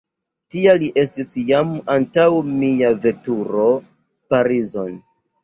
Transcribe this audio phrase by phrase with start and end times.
[0.53, 3.69] Tia li estis jam antaŭ mia veturo
[4.35, 4.99] Parizon.